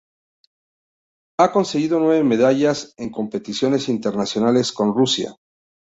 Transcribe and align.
Ha 1.39 1.51
conseguido 1.51 1.99
nueve 1.99 2.23
medallas 2.23 2.95
en 2.97 3.11
competiciones 3.11 3.87
internacionales 3.87 4.71
con 4.71 4.95
Rusia. 4.95 5.35